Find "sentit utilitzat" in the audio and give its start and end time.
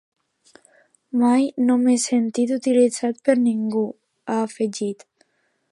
2.09-3.15